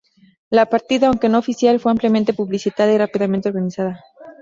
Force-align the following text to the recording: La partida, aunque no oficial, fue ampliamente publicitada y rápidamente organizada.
La 0.49 0.65
partida, 0.65 1.05
aunque 1.09 1.29
no 1.29 1.37
oficial, 1.37 1.79
fue 1.79 1.91
ampliamente 1.91 2.33
publicitada 2.33 2.91
y 2.91 2.97
rápidamente 2.97 3.49
organizada. 3.49 4.03